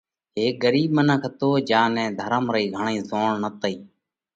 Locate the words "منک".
0.97-1.21